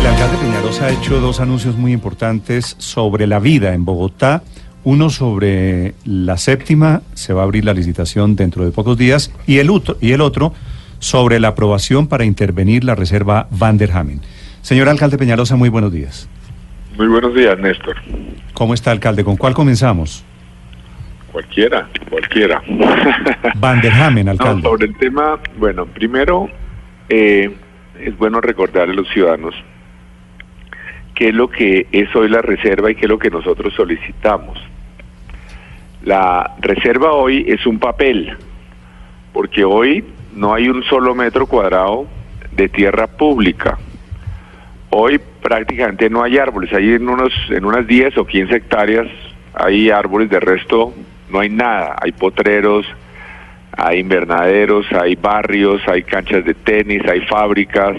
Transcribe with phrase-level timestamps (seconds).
[0.00, 4.42] El alcalde Peñarosa ha hecho dos anuncios muy importantes sobre la vida en Bogotá.
[4.82, 9.58] Uno sobre la séptima, se va a abrir la licitación dentro de pocos días, y
[9.58, 10.54] el otro, y el otro
[11.00, 14.22] sobre la aprobación para intervenir la reserva Van der Hamen.
[14.62, 16.30] Señor alcalde Peñarosa, muy buenos días.
[16.96, 17.96] Muy buenos días, Néstor.
[18.54, 19.22] ¿Cómo está, alcalde?
[19.22, 20.24] ¿Con cuál comenzamos?
[21.30, 22.62] Cualquiera, cualquiera.
[23.56, 24.62] Van der Hamen, No, alcalde.
[24.62, 26.48] sobre el tema, bueno, primero
[27.10, 27.54] eh,
[28.00, 29.54] es bueno recordarle a los ciudadanos
[31.20, 34.58] qué es lo que es hoy la reserva y qué es lo que nosotros solicitamos.
[36.02, 38.38] La reserva hoy es un papel,
[39.34, 40.02] porque hoy
[40.34, 42.06] no hay un solo metro cuadrado
[42.52, 43.76] de tierra pública.
[44.88, 49.06] Hoy prácticamente no hay árboles, hay en, unos, en unas 10 o 15 hectáreas
[49.52, 50.94] hay árboles, de resto
[51.28, 52.86] no hay nada, hay potreros,
[53.76, 57.98] hay invernaderos, hay barrios, hay canchas de tenis, hay fábricas.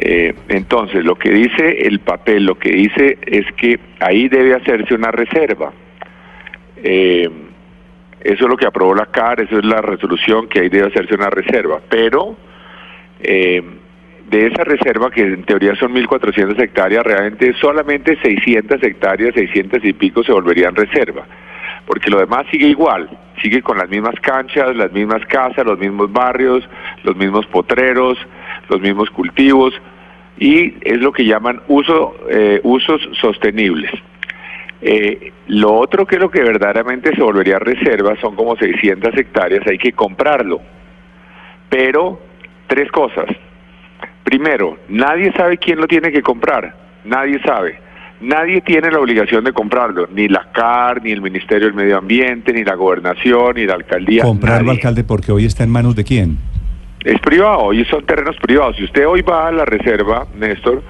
[0.00, 4.94] Eh, entonces, lo que dice el papel, lo que dice es que ahí debe hacerse
[4.94, 5.72] una reserva.
[6.76, 7.28] Eh,
[8.20, 11.16] eso es lo que aprobó la CAR, eso es la resolución que ahí debe hacerse
[11.16, 11.80] una reserva.
[11.88, 12.36] Pero
[13.20, 13.60] eh,
[14.30, 19.92] de esa reserva, que en teoría son 1.400 hectáreas, realmente solamente 600 hectáreas, 600 y
[19.94, 21.26] pico se volverían reserva.
[21.86, 23.08] Porque lo demás sigue igual,
[23.42, 26.62] sigue con las mismas canchas, las mismas casas, los mismos barrios,
[27.02, 28.16] los mismos potreros,
[28.68, 29.74] los mismos cultivos,
[30.38, 33.90] y es lo que llaman uso, eh, usos sostenibles.
[34.80, 39.66] Eh, lo otro que es lo que verdaderamente se volvería reserva son como 600 hectáreas,
[39.66, 40.60] hay que comprarlo.
[41.68, 42.20] Pero,
[42.68, 43.26] tres cosas.
[44.22, 47.80] Primero, nadie sabe quién lo tiene que comprar, nadie sabe.
[48.20, 52.52] Nadie tiene la obligación de comprarlo, ni la CAR, ni el Ministerio del Medio Ambiente,
[52.52, 54.24] ni la Gobernación, ni la Alcaldía.
[54.24, 54.78] Comprarlo, nadie.
[54.78, 56.38] alcalde, porque hoy está en manos de quién.
[57.04, 58.76] Es privado, y son terrenos privados.
[58.76, 60.82] Si usted hoy va a la reserva, Néstor,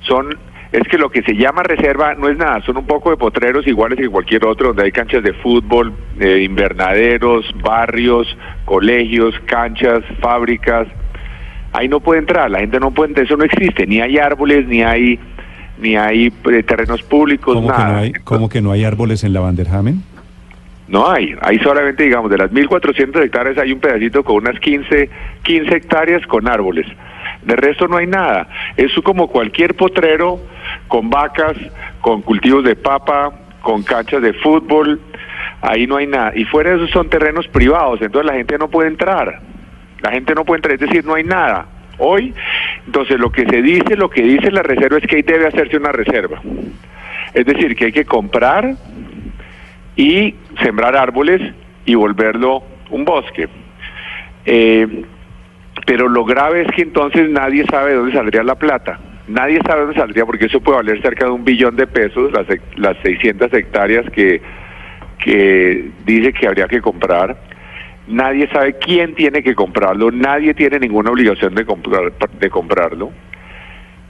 [0.00, 0.36] son
[0.72, 3.66] es que lo que se llama reserva no es nada, son un poco de potreros
[3.66, 10.88] iguales que cualquier otro, donde hay canchas de fútbol, eh, invernaderos, barrios, colegios, canchas, fábricas.
[11.72, 14.66] Ahí no puede entrar, la gente no puede entrar, eso no existe, ni hay árboles,
[14.66, 15.18] ni hay
[15.78, 17.92] ni hay eh, terrenos públicos, ¿Cómo que, nada.
[17.92, 20.02] no hay, cómo que no hay árboles en la Van der Hamen?
[20.88, 25.10] No hay, hay solamente, digamos, de las 1.400 hectáreas hay un pedacito con unas 15,
[25.42, 26.86] 15 hectáreas con árboles.
[27.42, 28.48] De resto no hay nada.
[28.76, 30.40] Es como cualquier potrero
[30.86, 31.56] con vacas,
[32.00, 33.32] con cultivos de papa,
[33.62, 35.00] con canchas de fútbol.
[35.60, 36.32] Ahí no hay nada.
[36.36, 39.40] Y fuera de eso son terrenos privados, entonces la gente no puede entrar.
[40.02, 41.66] La gente no puede entrar, es decir, no hay nada.
[41.98, 42.34] Hoy,
[42.84, 45.76] entonces lo que se dice, lo que dice la reserva es que ahí debe hacerse
[45.78, 46.40] una reserva.
[47.32, 48.74] Es decir, que hay que comprar
[49.96, 51.40] y sembrar árboles
[51.84, 53.48] y volverlo un bosque.
[54.44, 55.04] Eh,
[55.86, 58.98] pero lo grave es que entonces nadie sabe de dónde saldría la plata.
[59.28, 62.46] Nadie sabe dónde saldría porque eso puede valer cerca de un billón de pesos, las,
[62.76, 64.40] las 600 hectáreas que,
[65.18, 67.36] que dice que habría que comprar.
[68.06, 73.10] Nadie sabe quién tiene que comprarlo, nadie tiene ninguna obligación de, comprar, de comprarlo.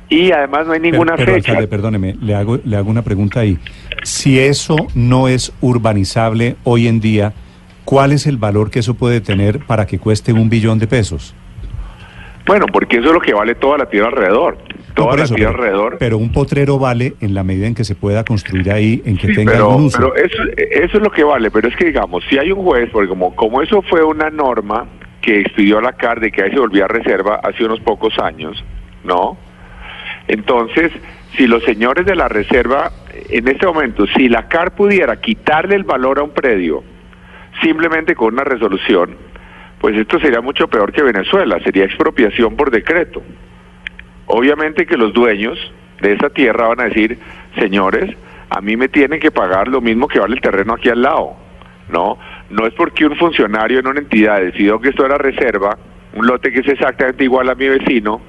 [0.09, 1.51] Y además no hay ninguna pero, pero, fecha.
[1.53, 3.59] alcalde, perdóneme, le hago, le hago una pregunta ahí.
[4.05, 7.33] Si eso no es urbanizable hoy en día,
[7.85, 11.35] ¿cuál es el valor que eso puede tener para que cueste un billón de pesos?
[12.47, 14.59] Bueno, porque eso es lo que vale toda la tierra alrededor.
[14.95, 15.97] Toda la eso, tierra pero, alrededor.
[15.99, 19.27] pero un potrero vale en la medida en que se pueda construir ahí, en que
[19.27, 19.99] Sí, tenga pero, algún uso.
[19.99, 22.89] pero eso, eso es lo que vale, pero es que digamos, si hay un juez,
[22.93, 24.87] porque como, como eso fue una norma
[25.21, 28.65] que expidió la CAR de que ahí se volvía a reserva hace unos pocos años,
[29.05, 29.37] ¿no?
[30.29, 30.93] Entonces,
[31.37, 32.91] si los señores de la reserva,
[33.29, 36.83] en este momento, si la CAR pudiera quitarle el valor a un predio
[37.63, 39.17] simplemente con una resolución,
[39.81, 43.23] pues esto sería mucho peor que Venezuela, sería expropiación por decreto.
[44.27, 45.59] Obviamente que los dueños
[46.01, 47.19] de esa tierra van a decir,
[47.59, 48.15] señores,
[48.51, 51.37] a mí me tienen que pagar lo mismo que vale el terreno aquí al lado.
[51.89, 52.19] No,
[52.51, 55.79] no es porque un funcionario en una entidad decidió que esto era reserva,
[56.15, 58.21] un lote que es exactamente igual a mi vecino,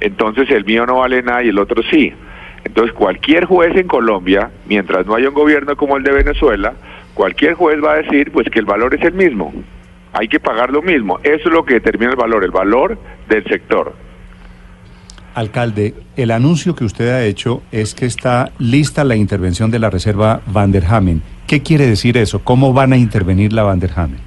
[0.00, 2.12] entonces el mío no vale nada y el otro sí.
[2.64, 6.72] Entonces cualquier juez en Colombia, mientras no haya un gobierno como el de Venezuela,
[7.12, 9.52] cualquier juez va a decir pues que el valor es el mismo.
[10.14, 11.18] hay que pagar lo mismo.
[11.22, 12.96] Eso es lo que determina el valor, el valor
[13.28, 13.94] del sector.
[15.34, 19.90] Alcalde, el anuncio que usted ha hecho es que está lista la intervención de la
[19.90, 21.22] Reserva Van der Hamen.
[21.48, 22.44] ¿Qué quiere decir eso?
[22.44, 24.20] ¿Cómo van a intervenir la Van der Hamen?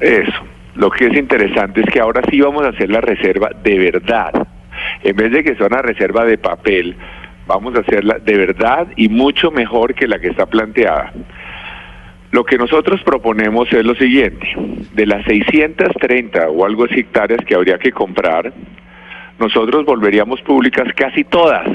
[0.00, 0.42] Eso.
[0.74, 4.48] Lo que es interesante es que ahora sí vamos a hacer la reserva de verdad.
[5.02, 6.96] En vez de que sea una reserva de papel,
[7.46, 11.12] vamos a hacerla de verdad y mucho mejor que la que está planteada.
[12.30, 14.46] Lo que nosotros proponemos es lo siguiente,
[14.92, 18.52] de las 630 o algo así hectáreas que habría que comprar,
[19.40, 21.66] nosotros volveríamos públicas casi todas,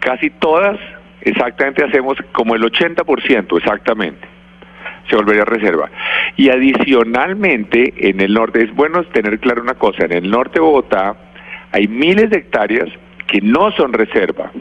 [0.00, 0.78] casi todas,
[1.22, 4.28] exactamente hacemos como el 80% exactamente,
[5.08, 5.88] se volvería reserva.
[6.36, 10.60] Y adicionalmente en el norte, es bueno tener claro una cosa, en el norte de
[10.60, 11.16] Bogotá
[11.72, 12.88] hay miles de hectáreas
[13.26, 14.52] que no son reserva,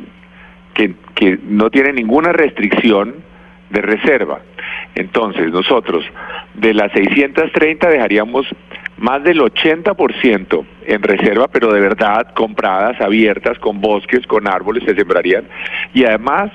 [0.74, 3.16] que, que no tienen ninguna restricción
[3.70, 4.42] de reserva.
[4.96, 6.04] Entonces, nosotros
[6.54, 8.48] de las 630 dejaríamos
[8.98, 14.96] más del 80% en reserva, pero de verdad compradas, abiertas, con bosques, con árboles, se
[14.96, 15.46] sembrarían.
[15.94, 16.52] Y además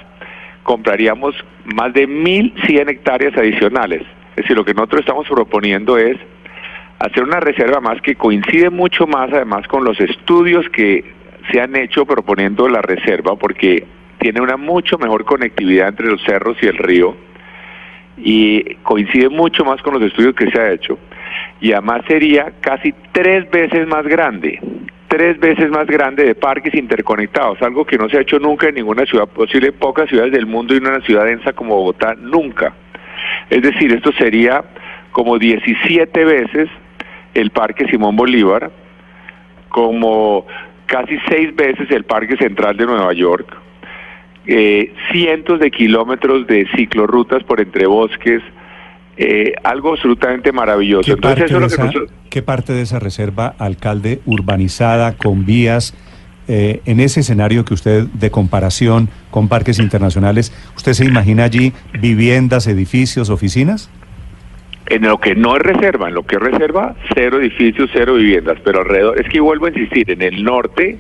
[0.63, 4.03] compraríamos más de 1.100 hectáreas adicionales.
[4.31, 6.17] Es decir, lo que nosotros estamos proponiendo es
[6.99, 11.05] hacer una reserva más que coincide mucho más además con los estudios que
[11.51, 13.87] se han hecho proponiendo la reserva, porque
[14.19, 17.17] tiene una mucho mejor conectividad entre los cerros y el río
[18.17, 20.99] y coincide mucho más con los estudios que se ha hecho
[21.61, 24.59] y además sería casi tres veces más grande,
[25.09, 28.77] tres veces más grande de parques interconectados, algo que no se ha hecho nunca en
[28.77, 32.15] ninguna ciudad, posible en pocas ciudades del mundo y en una ciudad densa como Bogotá,
[32.19, 32.75] nunca.
[33.51, 34.65] Es decir, esto sería
[35.13, 36.69] como 17 veces
[37.37, 38.71] el Parque Simón Bolívar,
[39.69, 40.47] como
[40.87, 43.47] casi seis veces el Parque Central de Nueva York,
[44.47, 48.43] eh, cientos de kilómetros de ciclorrutas por entre bosques,
[49.19, 51.05] eh, algo absolutamente maravilloso.
[51.05, 53.55] ¿Qué, Entonces, parte eso de es lo que esa, nosotros- qué parte de esa reserva,
[53.59, 55.95] alcalde, urbanizada, con vías,
[56.49, 61.73] eh, en ese escenario que usted, de comparación con parques internacionales, ¿usted se imagina allí
[62.01, 63.91] viviendas, edificios, oficinas?
[64.89, 68.59] En lo que no es reserva, en lo que es reserva, cero edificios, cero viviendas,
[68.65, 70.99] pero alrededor, es que vuelvo a insistir, en el norte,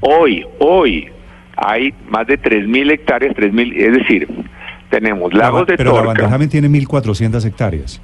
[0.00, 1.08] hoy, hoy,
[1.56, 4.28] hay más de 3.000 hectáreas, 3.000, es decir,
[4.88, 6.12] tenemos lagos de Pero la Torca.
[6.14, 8.00] Bandajamen tiene 1.400 hectáreas.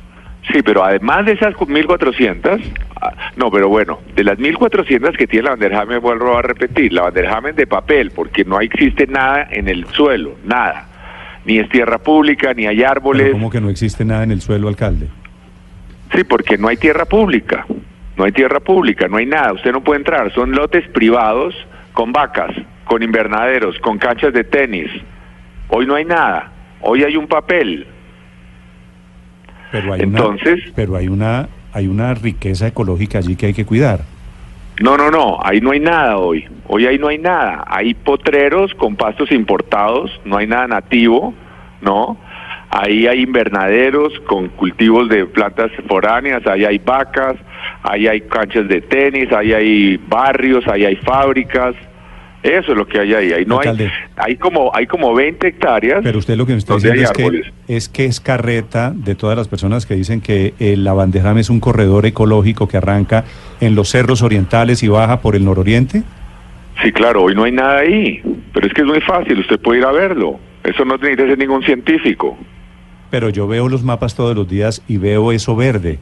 [0.52, 2.60] Sí, pero además de esas 1.400,
[3.00, 7.02] ah, no, pero bueno, de las 1.400 que tiene la Vanderhamen, vuelvo a repetir, la
[7.02, 10.86] Vanderhamen de papel, porque no existe nada en el suelo, nada.
[11.46, 13.32] Ni es tierra pública, ni hay Pero árboles.
[13.32, 15.08] ¿Cómo que no existe nada en el suelo, alcalde?
[16.12, 17.64] Sí, porque no hay tierra pública.
[18.16, 19.52] No hay tierra pública, no hay nada.
[19.52, 20.32] Usted no puede entrar.
[20.32, 21.54] Son lotes privados
[21.92, 22.50] con vacas,
[22.84, 24.90] con invernaderos, con canchas de tenis.
[25.68, 26.50] Hoy no hay nada.
[26.80, 27.86] Hoy hay un papel.
[29.70, 33.64] Pero hay Entonces- una, pero hay una, hay una riqueza ecológica allí que hay que
[33.64, 34.00] cuidar.
[34.80, 35.38] No, no, no.
[35.42, 36.46] Ahí no hay nada hoy.
[36.66, 37.64] Hoy ahí no hay nada.
[37.66, 40.10] Hay potreros con pastos importados.
[40.24, 41.34] No hay nada nativo,
[41.80, 42.18] ¿no?
[42.68, 46.46] Ahí hay invernaderos con cultivos de plantas foráneas.
[46.46, 47.36] Ahí hay vacas.
[47.82, 49.32] Ahí hay canchas de tenis.
[49.32, 50.66] Ahí hay barrios.
[50.68, 51.74] Ahí hay fábricas.
[52.42, 53.32] Eso es lo que hay ahí.
[53.32, 53.92] Ahí no hay, Alcalde.
[54.16, 56.00] hay como hay como 20 hectáreas.
[56.02, 59.36] Pero usted lo que me está diciendo es que, es que es carreta de todas
[59.36, 63.24] las personas que dicen que eh, la Banderrama es un corredor ecológico que arranca
[63.60, 66.02] en los cerros orientales y baja por el nororiente.
[66.82, 68.22] Sí, claro, hoy no hay nada ahí.
[68.52, 69.38] Pero es que es muy fácil.
[69.40, 70.38] Usted puede ir a verlo.
[70.62, 72.36] Eso no necesita ser ningún científico.
[73.10, 75.98] Pero yo veo los mapas todos los días y veo eso verde.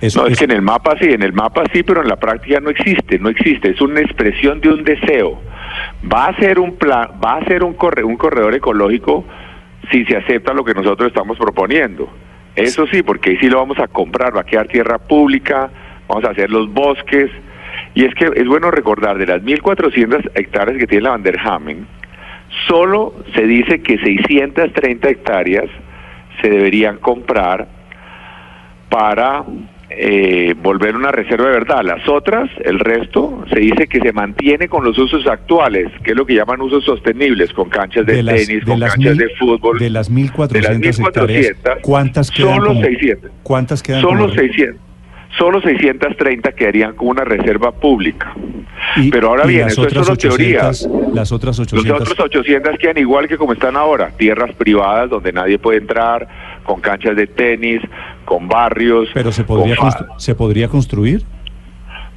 [0.00, 2.08] Eso No, es es- que en el mapa sí, en el mapa sí, pero en
[2.08, 5.40] la práctica no existe, no existe, es una expresión de un deseo.
[6.10, 9.24] Va a ser un plan, va a ser un, corre- un corredor ecológico
[9.90, 12.08] si se acepta lo que nosotros estamos proponiendo.
[12.56, 15.70] Eso sí, porque ahí sí lo vamos a comprar, va a quedar tierra pública,
[16.08, 17.30] vamos a hacer los bosques.
[17.94, 21.86] Y es que es bueno recordar, de las 1.400 hectáreas que tiene la Vanderhamen,
[22.66, 25.66] solo se dice que 630 hectáreas
[26.42, 27.68] se deberían comprar
[28.88, 29.44] para
[29.90, 31.82] eh, volver una reserva de verdad.
[31.82, 36.16] Las otras, el resto, se dice que se mantiene con los usos actuales, que es
[36.16, 39.16] lo que llaman usos sostenibles, con canchas de, de las, tenis, de con las canchas
[39.16, 39.78] mil- de fútbol.
[39.78, 43.30] de las De las 1.400 hectáreas, 1.400, ¿cuántas quedan solo como- 600.
[43.42, 44.82] ¿Cuántas quedan Solo como- 600.
[45.36, 48.34] Solo 630 quedarían como una reserva pública.
[48.96, 50.68] y- Pero ahora bien, eso es solo teoría.
[50.68, 55.10] 800, Las otras Los 800 otros 800 quedan igual que como están ahora, tierras privadas
[55.10, 56.26] donde nadie puede entrar,
[56.64, 57.80] con canchas de tenis,
[58.28, 59.08] con barrios.
[59.14, 61.22] pero se podría, con se podría construir.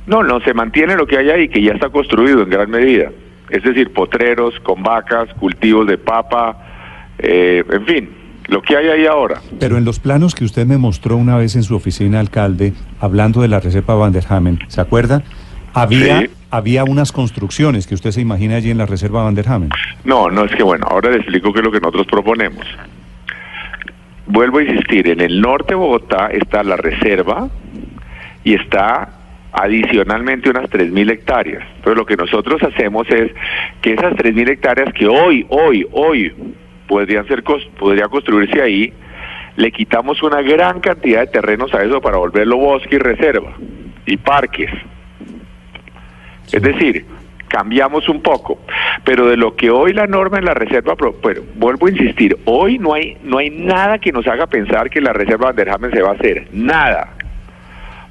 [0.06, 3.10] No, no, se mantiene lo que hay ahí, que ya está construido en gran medida.
[3.50, 6.58] Es decir, potreros con vacas, cultivos de papa,
[7.20, 8.10] eh, en fin,
[8.48, 9.42] lo que hay ahí ahora.
[9.60, 13.42] Pero en los planos que usted me mostró una vez en su oficina, alcalde, hablando
[13.42, 15.24] de la reserva Van der Hamen, ¿se acuerda?
[15.74, 16.30] Había, Sí.
[16.50, 19.70] había unas construcciones que usted se imagina allí en la reserva Van der Hamen.
[20.04, 22.66] No, no es que bueno, ahora le explico qué es lo que nosotros proponemos.
[24.34, 27.50] Vuelvo a insistir, en el norte de Bogotá está la reserva
[28.46, 29.10] y está
[29.52, 31.64] adicionalmente unas 3.000 hectáreas.
[31.76, 33.30] Entonces lo que nosotros hacemos es
[33.82, 36.34] que esas 3.000 hectáreas que hoy, hoy, hoy
[36.88, 38.94] podrían ser podría construirse ahí,
[39.58, 43.54] le quitamos una gran cantidad de terrenos a eso para volverlo bosque y reserva
[44.06, 44.72] y parques.
[46.54, 47.06] Es decir,
[47.52, 48.60] cambiamos un poco,
[49.04, 52.80] pero de lo que hoy la norma en la reserva, pero vuelvo a insistir, hoy
[52.80, 55.92] no hay no hay nada que nos haga pensar que la reserva Van der Hamen
[55.92, 57.10] se va a hacer, nada,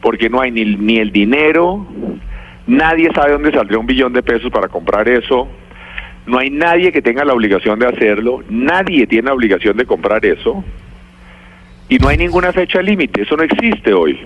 [0.03, 1.87] porque no hay ni, ni el dinero,
[2.67, 5.49] nadie sabe dónde saldría un billón de pesos para comprar eso,
[6.27, 10.23] no hay nadie que tenga la obligación de hacerlo, nadie tiene la obligación de comprar
[10.27, 10.63] eso,
[11.89, 14.21] y no hay ninguna fecha límite, eso no existe hoy.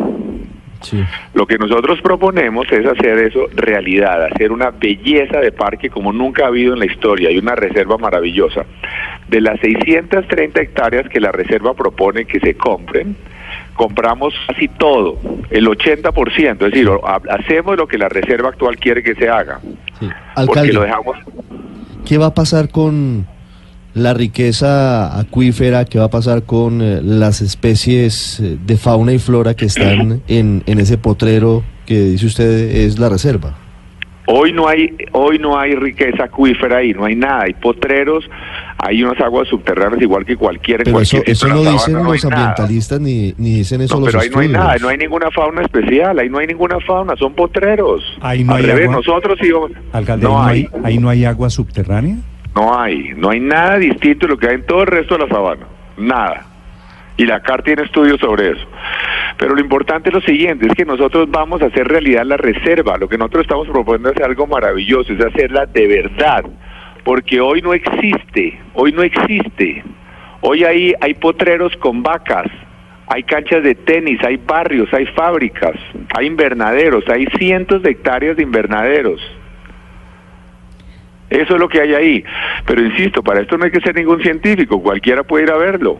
[0.84, 1.02] Sí.
[1.34, 6.44] Lo que nosotros proponemos es hacer eso realidad, hacer una belleza de parque como nunca
[6.44, 8.64] ha habido en la historia y una reserva maravillosa.
[9.28, 13.16] De las 630 hectáreas que la reserva propone que se compren,
[13.74, 15.18] compramos casi todo,
[15.50, 16.88] el 80%, es decir,
[17.30, 19.60] hacemos lo que la reserva actual quiere que se haga,
[19.98, 20.08] sí.
[20.34, 21.16] porque Alcalde, lo dejamos
[22.04, 23.26] ¿qué va a pasar con
[23.94, 25.84] la riqueza acuífera?
[25.84, 30.22] ¿Qué va a pasar con eh, las especies eh, de fauna y flora que están
[30.28, 33.56] en, en ese potrero que dice usted es la reserva?
[34.26, 38.24] Hoy no hay, hoy no hay riqueza acuífera ahí, no hay nada, hay potreros,
[38.78, 42.04] hay unas aguas subterráneas igual que cualquier Pero eso, cualquier eso sitio no dicen no
[42.04, 44.96] los ambientalistas ni, ni dicen eso No, los pero ahí no hay nada, no hay
[44.96, 48.02] ninguna fauna especial, ahí no hay ninguna fauna, son potreros.
[48.22, 48.96] Ahí no Al hay revés, agua.
[48.96, 49.72] nosotros íbamos...
[49.92, 52.16] Alcalde, no ahí, hay, no hay, ahí no hay agua subterránea.
[52.54, 55.26] No hay, no hay nada distinto de lo que hay en todo el resto de
[55.26, 56.46] la sabana, nada.
[57.16, 58.66] Y la CAR tiene estudios sobre eso.
[59.38, 62.98] Pero lo importante es lo siguiente, es que nosotros vamos a hacer realidad la reserva.
[62.98, 66.44] Lo que nosotros estamos proponiendo es algo maravilloso, es hacerla de verdad.
[67.04, 69.84] Porque hoy no existe, hoy no existe.
[70.40, 72.46] Hoy hay, hay potreros con vacas,
[73.06, 75.74] hay canchas de tenis, hay barrios, hay fábricas,
[76.16, 79.20] hay invernaderos, hay cientos de hectáreas de invernaderos.
[81.30, 82.24] Eso es lo que hay ahí.
[82.66, 85.98] Pero insisto, para esto no hay que ser ningún científico, cualquiera puede ir a verlo.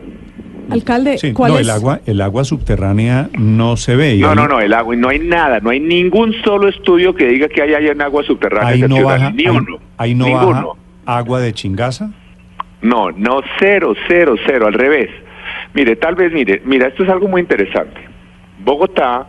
[0.69, 1.65] Alcalde, Sí, ¿cuál no, es?
[1.67, 4.17] el agua, el agua subterránea no se ve.
[4.17, 7.13] No, ahí- no, no, el agua, y no hay nada, no hay ningún solo estudio
[7.13, 10.15] que diga que hay allá en agua subterránea Ahí no baja, ni ahí- uno, ahí
[10.15, 10.75] no ninguno.
[11.05, 12.09] baja agua de chingaza.
[12.81, 15.09] No, no, cero, cero, cero, al revés.
[15.75, 17.99] Mire, tal vez, mire, mira, esto es algo muy interesante.
[18.63, 19.27] Bogotá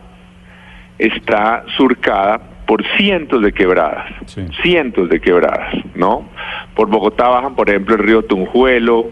[0.97, 4.45] está surcada por cientos de quebradas, Sí.
[4.61, 6.29] cientos de quebradas, ¿no?
[6.75, 9.07] Por Bogotá bajan, por ejemplo, el río Tunjuelo,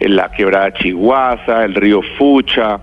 [0.00, 2.80] la quebrada Chiguaza, el río Fucha,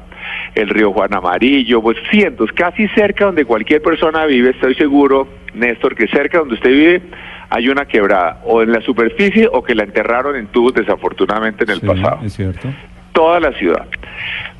[0.53, 5.95] el río Juan Amarillo, pues cientos, casi cerca donde cualquier persona vive, estoy seguro, Néstor,
[5.95, 7.01] que cerca donde usted vive
[7.49, 11.69] hay una quebrada, o en la superficie o que la enterraron en tubos desafortunadamente en
[11.71, 12.67] el Sí, pasado es cierto.
[13.13, 13.87] toda la ciudad.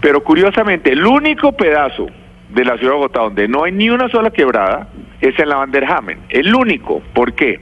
[0.02, 2.08] Pero curiosamente, el único pedazo
[2.50, 4.88] de la ciudad de Bogotá donde no hay ni una sola quebrada
[5.22, 5.72] es en la Van.
[6.30, 7.02] El único.
[7.14, 7.60] ¿Por qué?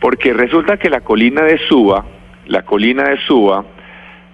[0.00, 2.04] Porque resulta que la colina de Suba,
[2.46, 3.64] la colina de Suba,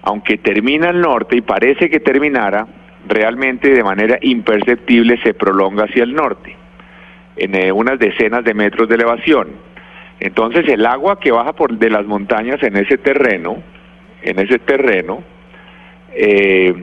[0.03, 2.67] aunque termina al norte y parece que terminara,
[3.07, 6.55] realmente de manera imperceptible se prolonga hacia el norte,
[7.35, 9.47] en eh, unas decenas de metros de elevación.
[10.19, 13.63] Entonces el agua que baja por de las montañas en ese terreno,
[14.21, 15.23] en ese terreno,
[16.13, 16.73] eh,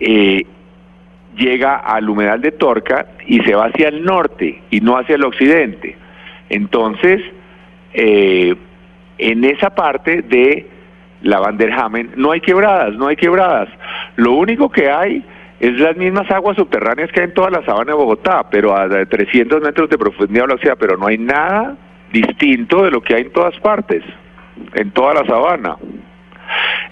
[0.00, 0.46] eh,
[1.36, 5.24] llega al humedal de Torca y se va hacia el norte y no hacia el
[5.24, 5.96] occidente.
[6.48, 7.22] Entonces,
[7.92, 8.54] eh,
[9.18, 10.66] en esa parte de
[11.22, 13.68] la Van der Hamen no hay quebradas, no hay quebradas.
[14.16, 15.24] Lo único que hay
[15.60, 18.88] es las mismas aguas subterráneas que hay en toda la sabana de Bogotá, pero a
[18.88, 21.76] 300 metros de profundidad o sea, pero no hay nada
[22.12, 24.02] distinto de lo que hay en todas partes,
[24.74, 25.76] en toda la sabana.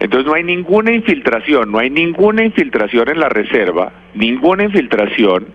[0.00, 5.46] Entonces no hay ninguna infiltración, no hay ninguna infiltración en la reserva, ninguna infiltración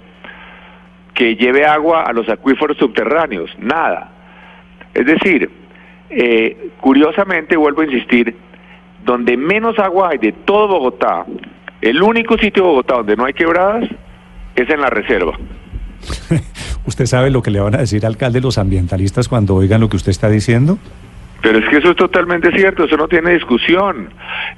[1.14, 4.12] que lleve agua a los acuíferos subterráneos, nada.
[4.94, 5.50] Es decir,
[6.10, 8.36] eh, curiosamente vuelvo a insistir,
[9.06, 11.26] donde menos agua hay de todo Bogotá,
[11.82, 13.90] el único sitio de Bogotá donde no hay quebradas
[14.56, 15.38] es en la reserva.
[16.86, 19.98] ¿Usted sabe lo que le van a decir, alcalde, los ambientalistas cuando oigan lo que
[19.98, 20.80] usted está diciendo?
[21.42, 24.10] Pero es que eso es totalmente cierto, eso no tiene discusión,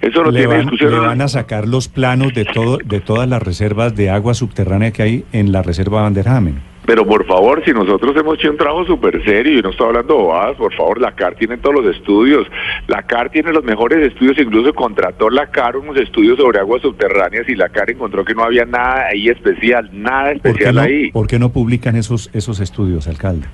[0.02, 0.92] eso no le, tiene van, discusión.
[0.92, 4.92] le van a sacar los planos de todo de todas las reservas de agua subterránea
[4.92, 6.72] que hay en la reserva Van der Hamen.
[6.86, 10.16] Pero por favor, si nosotros hemos hecho un trabajo súper serio y no estoy hablando
[10.16, 12.48] bobadas, por favor, la CAR tiene todos los estudios.
[12.88, 17.48] La CAR tiene los mejores estudios, incluso contrató la CAR unos estudios sobre aguas subterráneas
[17.48, 20.82] y la CAR encontró que no había nada ahí especial, nada ¿Por qué, especial no,
[20.82, 21.12] ahí.
[21.12, 23.46] por qué no publican esos, esos estudios, alcalde?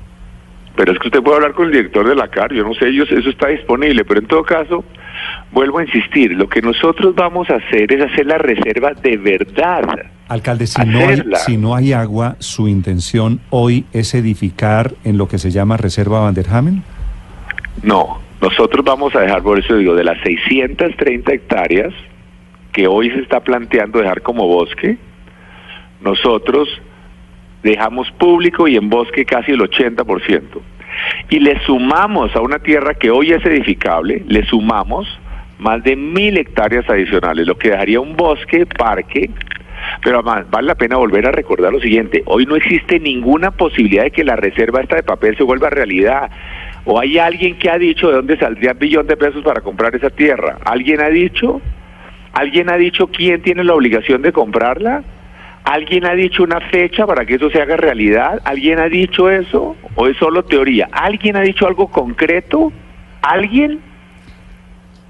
[0.78, 2.90] Pero es que usted puede hablar con el director de la CAR, yo no sé,
[2.90, 4.86] ellos, eso está disponible, pero en todo caso,
[5.52, 10.06] vuelvo a insistir, lo que nosotros vamos a hacer es hacer la reserva de verdad.
[10.28, 15.28] Alcalde, si no, hay, si no hay agua, ¿su intención hoy es edificar en lo
[15.28, 16.84] que se llama Reserva Vanderhamen?
[17.82, 21.92] No, nosotros vamos a dejar, por eso digo, de las 630 hectáreas
[22.72, 25.00] que hoy se está planteando dejar como bosque,
[26.02, 26.70] nosotros
[27.72, 30.42] dejamos público y en bosque casi el 80%.
[31.30, 35.08] Y le sumamos a una tierra que hoy es edificable, le sumamos
[35.60, 39.30] más de mil hectáreas adicionales, lo que dejaría un bosque, parque,
[40.04, 44.04] pero además vale la pena volver a recordar lo siguiente, hoy no existe ninguna posibilidad
[44.04, 46.32] de que la reserva esta de papel se vuelva realidad.
[46.86, 49.94] ¿O hay alguien que ha dicho de dónde saldría un billón de pesos para comprar
[49.94, 50.58] esa tierra?
[50.64, 51.62] ¿Alguien ha dicho?
[52.32, 55.04] ¿Alguien ha dicho quién tiene la obligación de comprarla?
[55.70, 58.40] ¿Alguien ha dicho una fecha para que eso se haga realidad?
[58.46, 59.76] ¿Alguien ha dicho eso?
[59.96, 60.88] ¿O es solo teoría?
[60.94, 62.72] ¿Alguien ha dicho algo concreto?
[63.22, 63.82] ¿Alguien?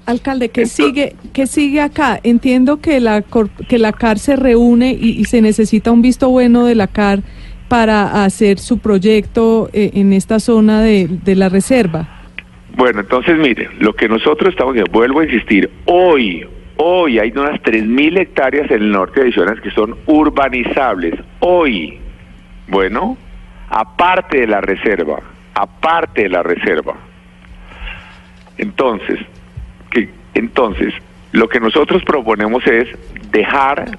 [0.06, 2.18] Alcalde, ¿qué Entonces- sigue, qué sigue acá?
[2.24, 3.22] Entiendo que la,
[3.68, 7.20] que la CAR se reúne y, y se necesita un visto bueno de la CAR
[7.68, 12.08] para hacer su proyecto eh, en esta zona de, de la reserva.
[12.76, 16.44] Bueno, entonces mire, lo que nosotros estamos vuelvo a insistir, hoy,
[16.78, 21.14] hoy hay unas 3.000 hectáreas en el norte adicionales que son urbanizables.
[21.40, 21.98] Hoy,
[22.68, 23.16] bueno,
[23.68, 25.20] aparte de la reserva,
[25.54, 26.94] aparte de la reserva.
[28.56, 29.18] Entonces,
[29.90, 30.94] que, entonces,
[31.32, 32.88] lo que nosotros proponemos es
[33.30, 33.98] dejar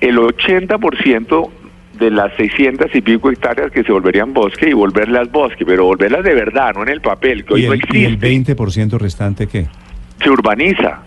[0.00, 1.50] el 80%
[1.98, 6.24] de las 600 y pico hectáreas que se volverían bosque y volverlas bosque, pero volverlas
[6.24, 8.54] de verdad, no en el papel, que hoy ¿Y no el, y el existe.
[8.56, 9.66] 20% restante qué?
[10.22, 11.02] Se urbaniza.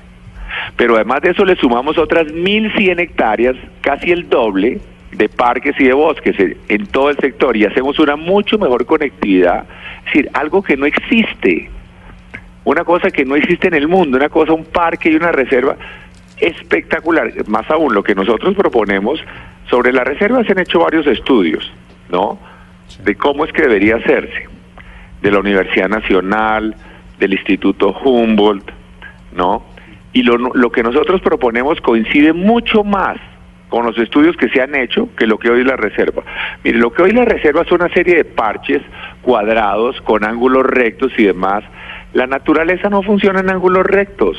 [0.75, 4.80] Pero además de eso le sumamos otras 1.100 hectáreas, casi el doble,
[5.12, 6.36] de parques y de bosques
[6.68, 9.66] en- todo el sector y hacemos una mucho mejor conectividad.
[10.00, 11.70] Es decir, algo que no existe
[12.66, 15.75] una cosa que no existe en el mundo, una cosa, un parque y una reserva
[16.38, 17.31] espectacular.
[17.48, 19.20] Más aún, lo que nosotros proponemos
[19.70, 21.72] sobre la reserva se han hecho varios estudios,
[22.10, 22.38] ¿no?
[23.03, 24.48] De cómo es que debería hacerse.
[25.22, 26.75] De la Universidad Nacional,
[27.20, 28.70] del Instituto Humboldt,
[29.36, 29.66] ¿no?
[30.13, 33.17] Y lo, lo que nosotros proponemos coincide mucho más
[33.69, 36.24] con los estudios que se han hecho que lo que hoy la reserva.
[36.63, 38.81] Mire, lo que hoy la reserva es una serie de parches
[39.22, 41.63] cuadrados con ángulos rectos y demás.
[42.13, 44.37] La naturaleza no funciona en ángulos rectos.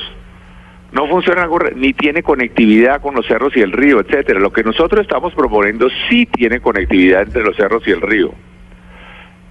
[0.92, 4.40] No funciona ni tiene conectividad con los cerros y el río, etcétera.
[4.40, 8.34] Lo que nosotros estamos proponiendo sí tiene conectividad entre los cerros y el río.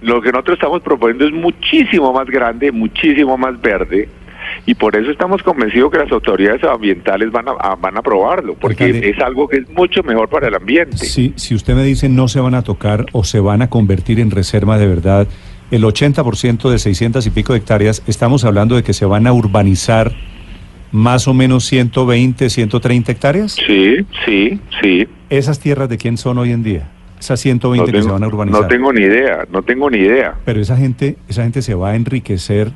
[0.02, 4.08] Lo que nosotros estamos proponiendo es muchísimo más grande, muchísimo más verde,
[4.66, 8.54] y por eso estamos convencidos que las autoridades ambientales van a, a- van a aprobarlo,
[8.54, 9.10] porque Alcalde.
[9.10, 10.96] es algo que es mucho mejor para el ambiente.
[10.98, 14.20] Si, si usted me dice no se van a tocar o se van a convertir
[14.20, 15.26] en reserva de verdad,
[15.70, 19.32] el 80% de 600 y pico de hectáreas, estamos hablando de que se van a
[19.32, 20.12] urbanizar
[20.92, 23.52] más o menos 120, 130 hectáreas.
[23.52, 23.96] Sí,
[24.26, 25.06] sí, sí.
[25.30, 26.88] ¿Esas tierras de quién son hoy en día?
[27.20, 28.62] Esas 120 No que se van a urbanizar.
[28.62, 30.34] no tengo ni idea, no tengo ni idea.
[30.44, 32.72] Pero esa gente, esa gente se va a enriquecer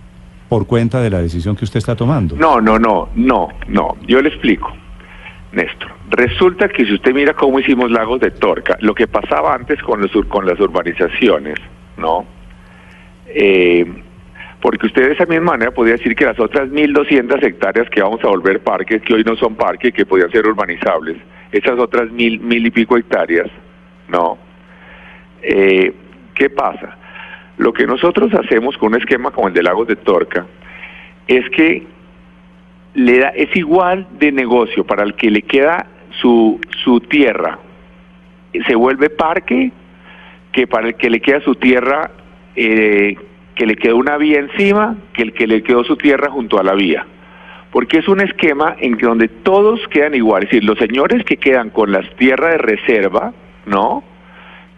[0.55, 2.37] por cuenta de la decisión que usted está tomando.
[2.37, 3.97] No, no, no, no, no.
[4.07, 4.73] Yo le explico,
[5.51, 5.91] Néstor.
[6.11, 10.01] Resulta que si usted mira cómo hicimos Lagos de Torca, lo que pasaba antes con,
[10.01, 11.57] los, con las urbanizaciones,
[11.97, 12.25] ¿no?
[13.27, 13.85] Eh,
[14.61, 18.23] porque usted de esa misma manera podría decir que las otras 1.200 hectáreas que vamos
[18.23, 21.17] a volver parques, que hoy no son parques, que podían ser urbanizables,
[21.51, 23.51] esas otras mil, mil y pico hectáreas,
[24.07, 24.39] ¿no?
[25.43, 25.93] Eh,
[26.33, 26.97] ¿Qué pasa?
[27.57, 30.47] Lo que nosotros hacemos con un esquema como el de Lagos de Torca
[31.27, 31.87] es que
[32.95, 35.87] le da, es igual de negocio para el que le queda
[36.21, 37.59] su, su tierra,
[38.67, 39.73] se vuelve parque,
[40.53, 42.11] que para el que le queda su tierra,
[42.55, 43.17] eh,
[43.55, 46.63] que le quedó una vía encima, que el que le quedó su tierra junto a
[46.63, 47.05] la vía.
[47.73, 51.37] Porque es un esquema en que donde todos quedan igual, es decir, los señores que
[51.37, 53.33] quedan con las tierras de reserva,
[53.67, 54.05] ¿no?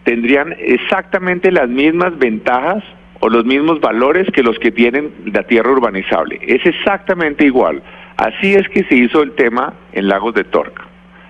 [0.07, 2.81] Tendrían exactamente las mismas ventajas
[3.19, 6.39] o los mismos valores que los que tienen la tierra urbanizable.
[6.47, 7.83] Es exactamente igual.
[8.15, 10.83] Así es que se hizo el tema en Lagos de Torca.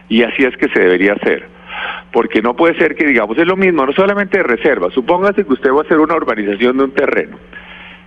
[0.09, 1.47] Y así es que se debería hacer.
[2.11, 4.91] Porque no puede ser que, digamos, es lo mismo, no solamente de reserva.
[4.91, 7.37] Supóngase que usted va a hacer una urbanización de un terreno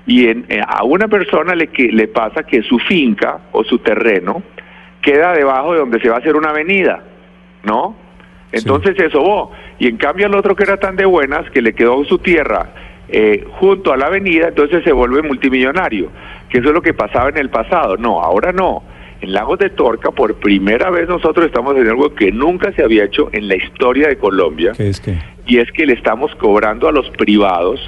[0.06, 3.78] y en- eh, a una persona le, que, le pasa que su finca o su
[3.80, 4.42] terreno
[5.02, 7.02] queda debajo de donde se va a hacer una avenida,
[7.64, 7.96] ¿no?
[8.52, 9.52] Entonces se sobó.
[9.78, 12.72] Y en cambio al otro que era tan de buenas, que le quedó su tierra
[13.08, 16.10] eh, junto a la avenida, entonces se vuelve multimillonario.
[16.48, 17.96] Que eso es lo que pasaba en el pasado.
[17.96, 18.82] No, ahora no.
[19.20, 23.04] En Lagos de Torca, por primera vez nosotros estamos haciendo algo que nunca se había
[23.04, 24.72] hecho en la historia de Colombia.
[24.76, 25.18] ¿Qué es que?
[25.46, 27.80] Y es que le estamos cobrando a los privados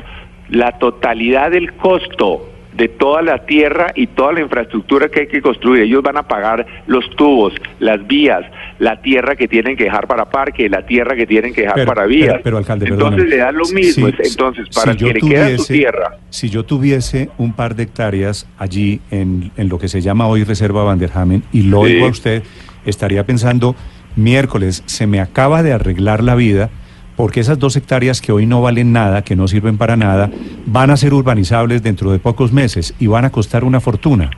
[0.49, 5.43] la totalidad del costo de toda la tierra y toda la infraestructura que hay que
[5.43, 5.83] construir.
[5.83, 8.45] Ellos van a pagar los tubos, las vías,
[8.79, 11.87] la tierra que tienen que dejar para parque, la tierra que tienen que dejar Pero-
[11.87, 12.29] para vías.
[12.33, 14.09] pero- pero, alcalde, Entonces le dan lo mismo.
[14.09, 17.83] Si- Entonces, para si que le queda su tierra, Si yo tuviese un par de
[17.85, 21.93] hectáreas allí en, en lo que se llama hoy Reserva Vanderhamen y lo Sí.
[21.95, 22.43] oigo a usted,
[22.87, 23.77] estaría pensando,
[24.17, 26.71] miércoles, se me acaba de arreglar la vida
[27.17, 30.31] porque esas dos hectáreas que hoy no valen nada, que no sirven para nada,
[30.67, 34.31] van a ser urbanizables dentro de pocos meses y van a costar una fortuna.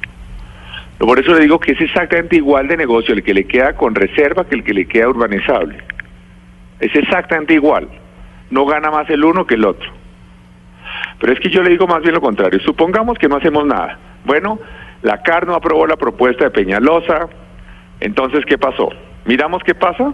[0.99, 3.95] por eso le digo que es exactamente igual de negocio el que le queda con
[3.95, 5.79] reserva que el que le queda urbanizable.
[6.81, 7.89] Es exactamente igual.
[8.51, 9.91] No gana más el uno que el otro.
[11.21, 12.61] Pero es que yo le digo más bien lo contrario.
[12.61, 13.99] Supongamos que no hacemos nada.
[14.25, 14.59] Bueno,
[15.03, 17.29] la CAR no aprobó la propuesta de Peñalosa.
[18.01, 18.91] Entonces, ¿qué pasó?
[19.25, 20.13] ¿Miramos qué pasa?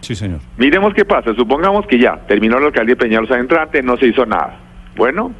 [0.00, 0.40] Sí, señor.
[0.56, 1.34] Miremos qué pasa.
[1.34, 4.58] Supongamos que ya terminó la alcaldía de Peñalosa entrante, no se hizo nada.
[4.96, 5.32] Bueno,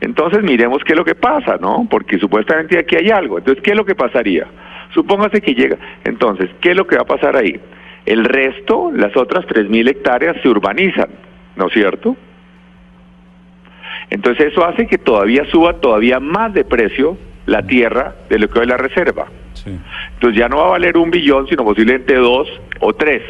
[0.00, 1.86] entonces miremos qué es lo que pasa, ¿no?
[1.90, 3.38] Porque supuestamente aquí hay algo.
[3.38, 4.46] Entonces, ¿qué es lo que pasaría?
[4.94, 5.76] Supóngase que llega.
[6.04, 7.60] Entonces, ¿qué es lo que va a pasar ahí?
[8.04, 11.08] El resto, las otras 3.000 hectáreas se urbanizan,
[11.56, 12.16] ¿no es cierto?
[14.10, 18.60] Entonces eso hace que todavía suba todavía más de precio la tierra de lo que
[18.60, 19.26] es la reserva.
[19.54, 19.76] Sí.
[20.14, 22.48] Entonces ya no va a valer un billón, sino posiblemente dos
[22.80, 23.22] o tres,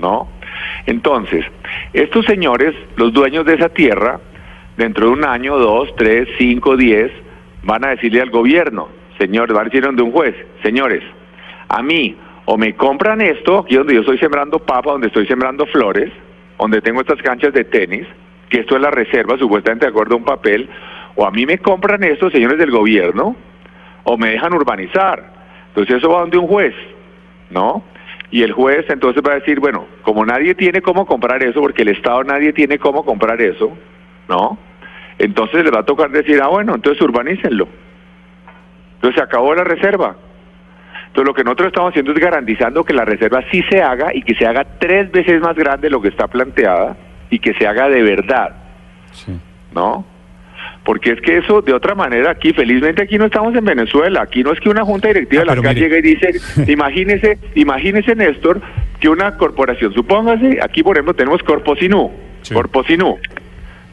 [0.00, 0.28] ¿no?
[0.86, 1.44] Entonces,
[1.92, 4.20] estos señores, los dueños de esa tierra,
[4.76, 7.12] dentro de un año, dos, tres, cinco, diez,
[7.62, 11.02] van a decirle al gobierno, señores, van a decir donde un juez, señores,
[11.68, 15.66] a mí o me compran esto, aquí donde yo estoy sembrando papa, donde estoy sembrando
[15.66, 16.10] flores,
[16.58, 18.06] donde tengo estas canchas de tenis,
[18.48, 20.68] que esto es la reserva, supuestamente de acuerdo a un papel,
[21.14, 23.36] o a mí me compran esto, señores del gobierno,
[24.04, 25.32] o me dejan urbanizar.
[25.68, 26.74] Entonces eso va donde un juez,
[27.50, 27.84] ¿no?
[28.30, 31.82] Y el juez entonces va a decir, bueno, como nadie tiene cómo comprar eso, porque
[31.82, 33.76] el Estado nadie tiene cómo comprar eso,
[34.28, 34.56] ¿no?
[35.18, 37.68] Entonces le va a tocar decir, ah, bueno, entonces urbanícenlo.
[38.94, 40.16] Entonces se acabó la reserva.
[41.08, 44.22] Entonces lo que nosotros estamos haciendo es garantizando que la reserva sí se haga y
[44.22, 46.96] que se haga tres veces más grande de lo que está planteada
[47.30, 48.56] y que se haga de verdad,
[49.10, 49.36] Sí.
[49.74, 50.04] ¿no?
[50.84, 54.42] Porque es que eso, de otra manera, aquí, felizmente aquí no estamos en Venezuela, aquí
[54.42, 55.80] no es que una junta directiva Ah, de la mire.
[55.80, 56.40] llegue y dice,
[56.72, 58.60] imagínese, imagínese Néstor,
[58.98, 62.10] que una corporación, supóngase, aquí por ejemplo tenemos Corposinú,
[62.42, 62.54] Sí.
[62.54, 63.18] Corposinú,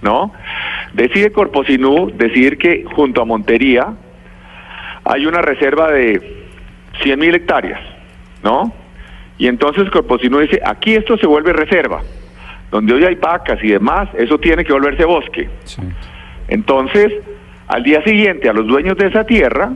[0.02, 0.34] ¿no?
[0.94, 3.88] Decide Corposinú decir que junto a Montería
[5.04, 6.22] hay una reserva de
[7.04, 7.82] 100 mil hectáreas,
[8.44, 8.74] ¿no?
[9.38, 12.02] Y entonces Corposinú dice, aquí esto se vuelve reserva,
[12.72, 15.50] donde hoy hay vacas y demás, eso tiene que volverse bosque.
[15.66, 15.82] Sí.
[16.48, 17.12] Entonces,
[17.68, 19.74] al día siguiente, a los dueños de esa tierra,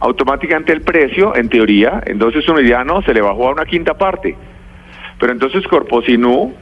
[0.00, 3.64] automáticamente el precio, en teoría, entonces uno diría, "Ah, no, se le bajó a una
[3.64, 4.36] quinta parte.
[5.20, 6.52] Pero entonces Corposinú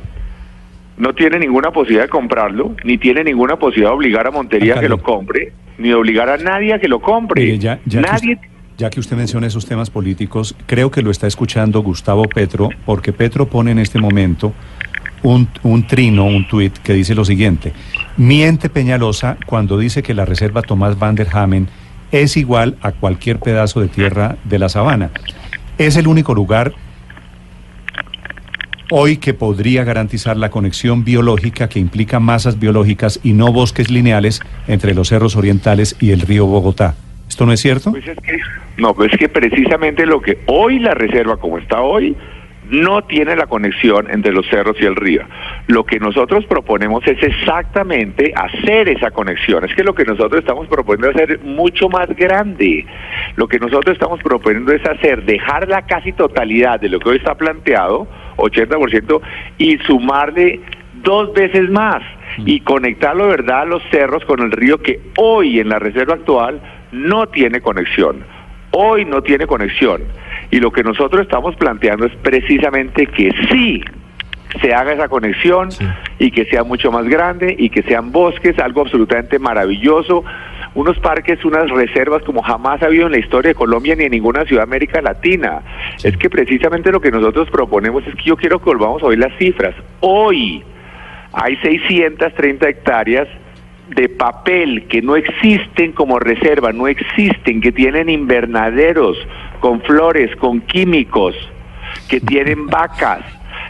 [0.98, 4.80] no tiene ninguna posibilidad de comprarlo, ni tiene ninguna posibilidad de obligar a Montería a
[4.80, 7.42] que lo compre, ni de obligar a nadie a que lo compre.
[7.42, 8.36] Mire, ya, ya nadie...
[8.36, 12.24] Que usted, ya que usted menciona esos temas políticos, creo que lo está escuchando Gustavo
[12.24, 14.52] Petro, porque Petro pone en este momento
[15.22, 17.72] un, un trino, un tuit que dice lo siguiente.
[18.16, 21.68] Miente Peñalosa cuando dice que la reserva Tomás Van der Hamen
[22.12, 25.10] es igual a cualquier pedazo de tierra de la sabana.
[25.78, 26.72] Es el único lugar
[28.90, 34.40] hoy que podría garantizar la conexión biológica que implica masas biológicas y no bosques lineales
[34.66, 36.96] entre los cerros orientales y el río Bogotá.
[37.28, 37.92] ¿Esto no es cierto?
[37.92, 38.40] Pues es que,
[38.76, 42.16] no, pues es que precisamente lo que hoy la reserva, como está hoy,
[42.70, 45.22] no tiene la conexión entre los cerros y el río.
[45.66, 49.64] Lo que nosotros proponemos es exactamente hacer esa conexión.
[49.64, 52.87] Es que lo que nosotros estamos proponiendo es hacer mucho más grande.
[53.37, 57.16] Lo que nosotros estamos proponiendo es hacer, dejar la casi totalidad de lo que hoy
[57.16, 58.06] está planteado,
[58.37, 59.20] 80%,
[59.59, 60.61] y sumarle
[61.02, 62.02] dos veces más
[62.38, 66.61] y conectarlo verdad a los cerros con el río que hoy en la reserva actual
[66.92, 68.24] no tiene conexión.
[68.72, 70.02] Hoy no tiene conexión.
[70.50, 73.82] Y lo que nosotros estamos planteando es precisamente que sí
[74.60, 75.68] se haga esa conexión
[76.18, 80.24] y que sea mucho más grande y que sean bosques, algo absolutamente maravilloso,
[80.74, 84.12] unos parques, unas reservas como jamás ha habido en la historia de Colombia ni en
[84.12, 85.62] ninguna ciudad de América Latina.
[86.02, 89.18] Es que precisamente lo que nosotros proponemos es que yo quiero que volvamos a oír
[89.18, 89.74] las cifras.
[90.00, 90.62] Hoy
[91.32, 93.28] hay 630 hectáreas
[93.88, 99.16] de papel que no existen como reserva, no existen, que tienen invernaderos
[99.61, 101.35] con flores, con químicos,
[102.09, 103.20] que tienen vacas,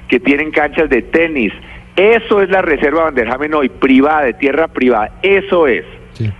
[0.08, 1.52] que tienen canchas de tenis.
[1.96, 5.12] Eso es la reserva Vanderhamen hoy, privada, de tierra privada.
[5.22, 5.84] Eso es.
[6.14, 6.30] Sí.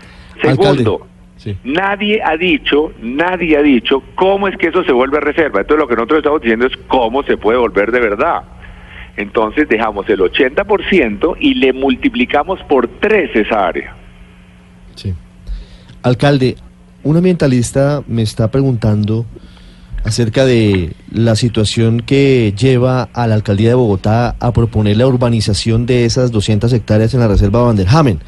[0.41, 1.07] Segundo.
[1.37, 1.57] Sí.
[1.65, 5.61] nadie ha dicho, nadie ha dicho cómo es que eso se vuelve reserva.
[5.61, 8.43] Entonces lo que nosotros estamos diciendo es cómo se puede volver de verdad.
[9.17, 13.95] Entonces dejamos el 80% y le multiplicamos por tres esa área.
[14.95, 15.15] Sí.
[16.03, 16.57] Alcalde,
[17.03, 19.27] un ambientalista me está preguntando
[20.05, 25.87] acerca de la situación que lleva a la alcaldía de Bogotá a proponer la urbanización
[25.87, 28.21] de esas 200 hectáreas en la reserva Vanderhamen.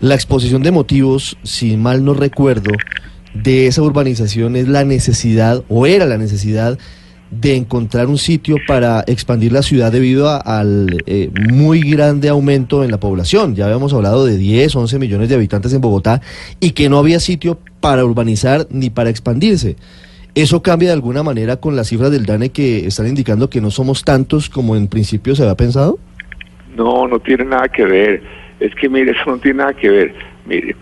[0.00, 2.70] La exposición de motivos, si mal no recuerdo,
[3.34, 6.78] de esa urbanización es la necesidad, o era la necesidad,
[7.30, 12.90] de encontrar un sitio para expandir la ciudad debido al eh, muy grande aumento en
[12.90, 13.54] la población.
[13.54, 16.20] Ya habíamos hablado de 10, 11 millones de habitantes en Bogotá
[16.60, 19.76] y que no había sitio para urbanizar ni para expandirse.
[20.34, 23.70] ¿Eso cambia de alguna manera con las cifras del DANE que están indicando que no
[23.70, 25.98] somos tantos como en principio se había pensado?
[26.76, 28.22] No, no tiene nada que ver.
[28.60, 30.14] Es que mire, eso no tiene nada que ver.
[30.44, 30.76] Mire,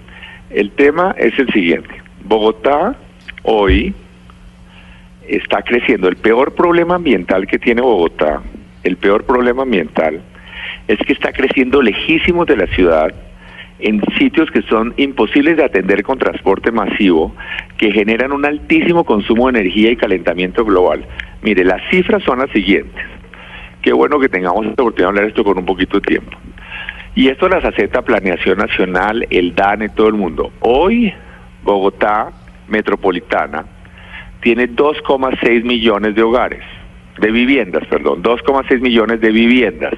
[0.50, 1.88] el tema es el siguiente.
[2.24, 2.96] Bogotá
[3.44, 3.94] hoy
[5.28, 6.08] está creciendo.
[6.08, 8.42] El peor problema ambiental que tiene Bogotá,
[8.82, 10.22] el peor problema ambiental,
[10.88, 13.14] es que está creciendo lejísimos de la ciudad,
[13.80, 17.34] en sitios que son imposibles de atender con transporte masivo,
[17.76, 21.04] que generan un altísimo consumo de energía y calentamiento global.
[21.42, 23.04] Mire, las cifras son las siguientes.
[23.82, 26.38] Qué bueno que tengamos esta oportunidad de hablar esto con un poquito de tiempo.
[27.14, 30.52] Y esto las acepta Planeación Nacional, el DANE, todo el mundo.
[30.60, 31.12] Hoy,
[31.62, 32.30] Bogotá
[32.68, 33.64] metropolitana
[34.44, 36.62] tiene 2,6 millones de hogares,
[37.18, 39.94] de viviendas, perdón, 2,6 millones de viviendas.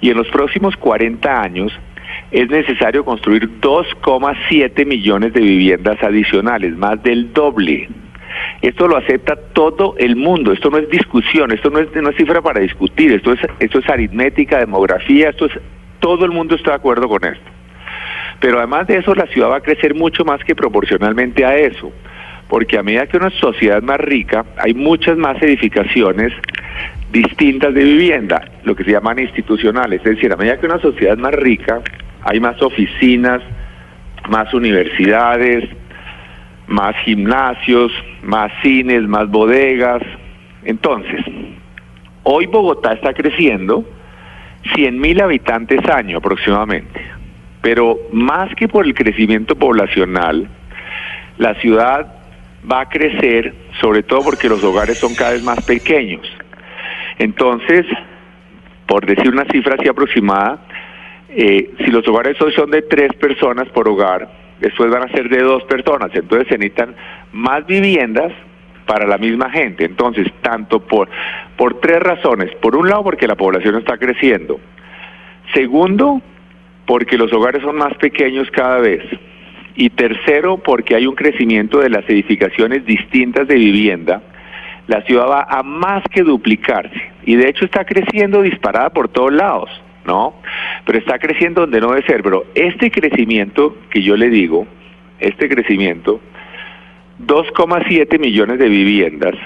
[0.00, 1.78] Y en los próximos 40 años
[2.30, 7.90] es necesario construir 2,7 millones de viviendas adicionales, más del doble.
[8.62, 12.40] Esto lo acepta todo el mundo, esto no es discusión, esto no es, no cifra
[12.40, 15.52] para discutir, esto es, esto es aritmética, demografía, esto es,
[16.00, 17.50] todo el mundo está de acuerdo con esto.
[18.40, 21.92] Pero además de eso, la ciudad va a crecer mucho más que proporcionalmente a eso,
[22.48, 26.32] porque a medida que una sociedad más rica, hay muchas más edificaciones
[27.12, 31.14] distintas de vivienda, lo que se llaman institucionales, es decir, a medida que una sociedad
[31.14, 31.80] es más rica,
[32.22, 33.40] hay más oficinas,
[34.28, 35.68] más universidades,
[36.66, 40.02] más gimnasios, más cines, más bodegas.
[40.64, 41.24] Entonces,
[42.24, 43.84] hoy Bogotá está creciendo
[44.74, 47.00] 100 mil habitantes año aproximadamente,
[47.62, 50.46] pero más que por el crecimiento poblacional,
[51.38, 52.17] la ciudad
[52.70, 56.26] va a crecer sobre todo porque los hogares son cada vez más pequeños.
[57.18, 57.86] Entonces,
[58.86, 60.60] por decir una cifra así aproximada,
[61.30, 64.28] eh, si los hogares hoy son de tres personas por hogar,
[64.60, 66.10] después van a ser de dos personas.
[66.14, 66.94] Entonces se necesitan
[67.32, 68.32] más viviendas
[68.86, 69.84] para la misma gente.
[69.84, 71.08] Entonces, tanto por,
[71.56, 72.54] por tres razones.
[72.56, 74.58] Por un lado, porque la población está creciendo.
[75.52, 76.22] Segundo,
[76.86, 79.02] porque los hogares son más pequeños cada vez.
[79.80, 84.20] Y tercero, porque hay un crecimiento de las edificaciones distintas de vivienda.
[84.88, 87.00] La ciudad va a más que duplicarse.
[87.24, 89.70] Y de hecho está creciendo disparada por todos lados,
[90.04, 90.34] ¿no?
[90.84, 92.24] Pero está creciendo donde no debe ser.
[92.24, 94.66] Pero este crecimiento que yo le digo,
[95.20, 96.20] este crecimiento,
[97.24, 99.36] 2,7 millones de viviendas,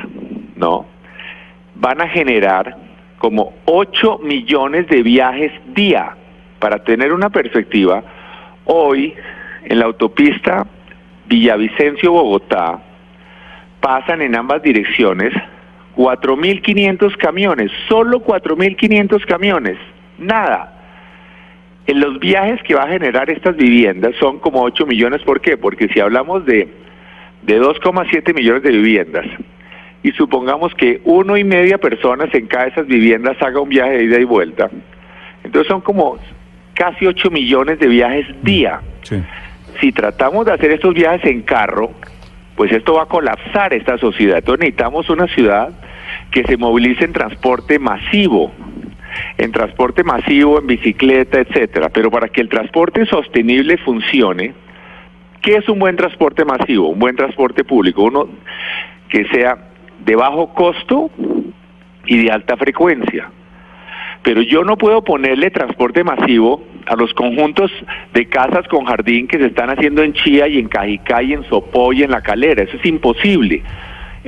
[0.56, 0.86] ¿no?
[1.74, 2.74] Van a generar
[3.18, 6.16] como 8 millones de viajes día.
[6.58, 8.02] Para tener una perspectiva,
[8.64, 9.14] hoy
[9.64, 10.66] en la autopista
[11.28, 12.80] Villavicencio-Bogotá
[13.80, 15.32] pasan en ambas direcciones
[15.96, 19.76] 4.500 camiones, solo 4.500 camiones,
[20.18, 20.78] nada.
[21.86, 25.56] En los viajes que va a generar estas viviendas son como 8 millones, ¿por qué?
[25.56, 26.68] Porque si hablamos de,
[27.42, 29.26] de 2,7 millones de viviendas
[30.02, 33.98] y supongamos que uno y media personas en cada de esas viviendas haga un viaje
[33.98, 34.70] de ida y vuelta,
[35.42, 36.18] entonces son como
[36.74, 38.80] casi 8 millones de viajes día.
[39.02, 39.16] Sí.
[39.80, 41.90] Si tratamos de hacer estos viajes en carro,
[42.56, 44.38] pues esto va a colapsar esta sociedad.
[44.38, 45.70] Entonces necesitamos una ciudad
[46.30, 48.52] que se movilice en transporte masivo,
[49.38, 51.88] en transporte masivo, en bicicleta, etcétera.
[51.88, 54.54] Pero para que el transporte sostenible funcione,
[55.40, 56.88] ¿qué es un buen transporte masivo?
[56.88, 58.28] Un buen transporte público, uno
[59.08, 59.58] que sea
[60.04, 61.10] de bajo costo
[62.06, 63.30] y de alta frecuencia.
[64.22, 67.70] Pero yo no puedo ponerle transporte masivo a los conjuntos
[68.14, 71.44] de casas con jardín que se están haciendo en Chía y en Cajicá y en
[71.48, 72.62] Sopó y en La Calera.
[72.62, 73.62] Eso es imposible.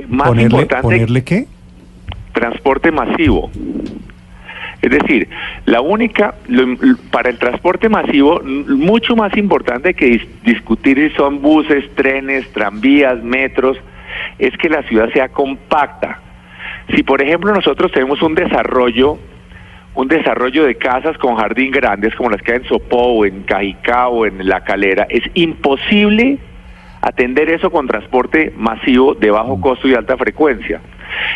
[0.09, 1.45] Más ¿Ponerle, importante, ¿Ponerle qué?
[2.33, 3.49] transporte masivo.
[4.81, 5.29] Es decir,
[5.65, 6.75] la única, lo-
[7.09, 13.23] para el transporte masivo, mucho más importante que dis- discutir si son buses, trenes, tranvías,
[13.23, 13.77] metros,
[14.37, 16.19] es que la ciudad sea compacta.
[16.93, 19.17] Si, por ejemplo, nosotros tenemos un desarrollo
[19.95, 24.09] un desarrollo de casas con jardín grandes como las que hay en Sopó, en Cajicá
[24.09, 25.07] o en La Calera.
[25.09, 26.37] Es imposible
[27.01, 30.81] atender eso con transporte masivo de bajo costo y alta frecuencia.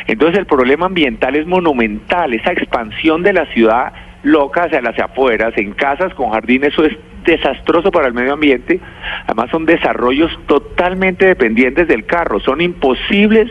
[0.07, 3.93] Entonces el problema ambiental es monumental, esa expansión de la ciudad
[4.23, 8.79] loca hacia las afueras, en casas con jardín, eso es desastroso para el medio ambiente.
[9.25, 13.49] Además son desarrollos totalmente dependientes del carro, son imposibles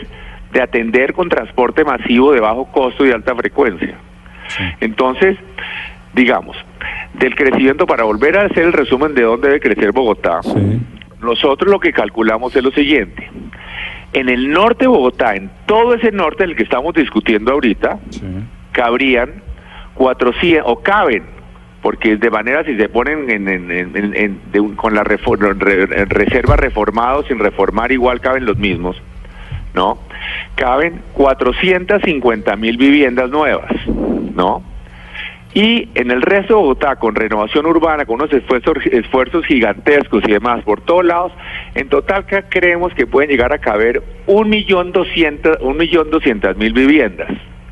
[0.52, 3.96] de atender con transporte masivo de bajo costo y alta frecuencia.
[4.80, 5.36] Entonces,
[6.14, 6.56] digamos,
[7.14, 10.80] del crecimiento, para volver a hacer el resumen de dónde debe crecer Bogotá, Sí.
[11.20, 13.28] nosotros lo que calculamos es lo siguiente.
[14.12, 18.22] En el norte de Bogotá, en todo ese norte del que estamos discutiendo ahorita, Sí.
[18.72, 19.42] cabrían
[19.94, 21.24] 400, o caben,
[21.82, 25.04] porque de manera si se ponen en, en- en- en- en- de un- con la
[25.04, 29.00] refor- re- en reserva reformado, sin reformar, igual caben los mismos,
[29.74, 29.98] ¿no?
[30.54, 33.70] Caben 450 mil viviendas nuevas,
[34.38, 34.62] ¿no?
[35.54, 40.32] Y en el resto de Bogotá, con renovación urbana, con unos esfuerzos, esfuerzos gigantescos y
[40.32, 41.32] demás por todos lados,
[41.74, 46.72] en total creemos que pueden llegar a caber un millón doscientas, un millón doscientas mil
[46.72, 47.28] viviendas,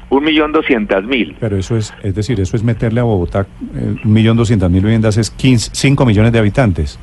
[0.09, 1.37] un millón doscientas mil.
[1.39, 4.83] Pero eso es, es decir, eso es meterle a Bogotá eh, un millón doscientas mil
[4.83, 6.99] viviendas, es 15, 5 millones de habitantes.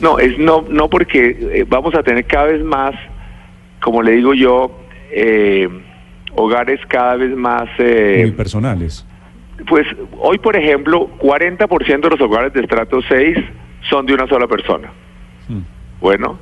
[0.00, 2.94] No, es no, no porque eh, vamos a tener cada vez más,
[3.80, 4.78] como le digo yo,
[5.10, 5.68] eh,
[6.36, 7.68] hogares cada vez más...
[7.78, 9.06] eh, Muy personales.
[9.68, 9.86] Pues
[10.18, 13.36] hoy, por ejemplo, 40% de los hogares de estrato 6
[13.88, 14.90] son de una sola persona.
[15.48, 15.60] Mm.
[16.00, 16.38] Bueno,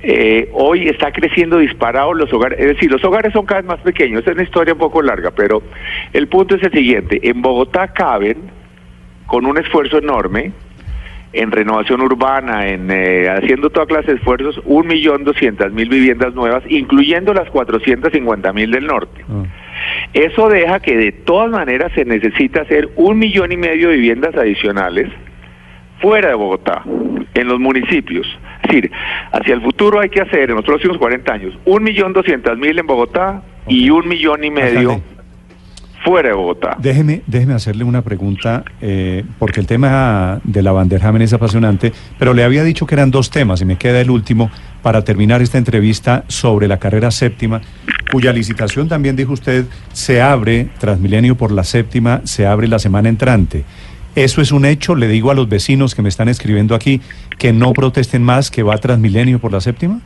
[0.00, 3.80] eh, hoy está creciendo disparado los hogares, es decir, los hogares son cada vez más
[3.80, 5.62] pequeños, es una historia un poco larga, pero
[6.12, 8.38] el punto es el siguiente, en Bogotá caben,
[9.26, 10.52] con un esfuerzo enorme,
[11.34, 16.34] en renovación urbana, en eh, haciendo toda clase de esfuerzos, un millón doscientas mil viviendas
[16.34, 19.24] nuevas, incluyendo las 450 mil del norte.
[19.28, 19.44] Ah.
[20.12, 24.34] Eso deja que de todas maneras se necesita hacer un millón y medio de viviendas
[24.36, 25.08] adicionales
[26.00, 26.82] fuera de Bogotá,
[27.34, 28.26] en los municipios.
[28.62, 28.90] Es decir,
[29.32, 32.78] hacia el futuro hay que hacer en los próximos 40 años un millón doscientas mil
[32.78, 35.02] en Bogotá y un millón y medio.
[36.04, 36.76] Fuera de Bogotá.
[36.78, 42.34] Déjeme, déjeme hacerle una pregunta, eh, porque el tema de la Vanderhamen es apasionante, pero
[42.34, 44.50] le había dicho que eran dos temas y me queda el último
[44.82, 47.62] para terminar esta entrevista sobre la carrera séptima,
[48.12, 53.08] cuya licitación también dijo usted se abre, Transmilenio por la séptima, se abre la semana
[53.08, 53.64] entrante.
[54.14, 57.00] Eso es un hecho, le digo a los vecinos que me están escribiendo aquí
[57.38, 60.00] que no protesten más, que va Transmilenio por la séptima.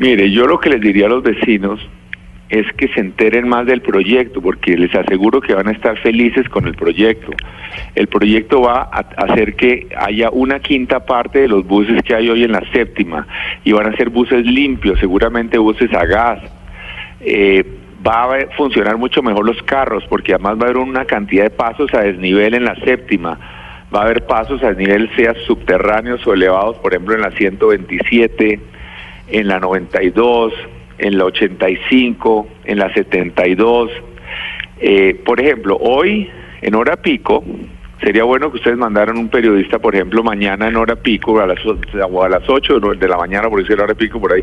[0.00, 1.80] Mire, yo lo que les diría a los vecinos
[2.48, 6.48] es que se enteren más del proyecto, porque les aseguro que van a estar felices
[6.48, 7.32] con el proyecto.
[7.94, 12.30] El proyecto va a hacer que haya una quinta parte de los buses que hay
[12.30, 13.26] hoy en la séptima,
[13.64, 16.40] y van a ser buses limpios, seguramente buses a gas.
[17.20, 17.64] Eh,
[18.06, 21.50] va a funcionar mucho mejor los carros, porque además va a haber una cantidad de
[21.50, 23.38] pasos a desnivel en la séptima.
[23.94, 28.60] Va a haber pasos a desnivel, sea subterráneos o elevados, por ejemplo, en la 127
[29.30, 30.52] en la 92,
[30.98, 33.90] en la 85, en la 72.
[34.80, 36.28] Eh, por ejemplo, hoy
[36.62, 37.44] en hora pico,
[38.02, 41.58] sería bueno que ustedes mandaran un periodista, por ejemplo, mañana en hora pico, a las,
[41.66, 44.42] o- a las 8 de la mañana, por decir hora pico, por ahí,